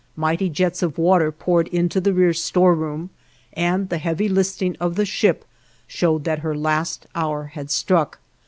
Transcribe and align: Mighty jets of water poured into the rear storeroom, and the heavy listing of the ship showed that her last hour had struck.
Mighty 0.15 0.49
jets 0.49 0.81
of 0.81 0.97
water 0.97 1.31
poured 1.31 1.67
into 1.67 2.01
the 2.01 2.11
rear 2.11 2.33
storeroom, 2.33 3.11
and 3.53 3.89
the 3.89 3.99
heavy 3.99 4.27
listing 4.27 4.75
of 4.79 4.95
the 4.95 5.05
ship 5.05 5.45
showed 5.85 6.23
that 6.23 6.39
her 6.39 6.57
last 6.57 7.05
hour 7.13 7.43
had 7.53 7.69
struck. 7.69 8.17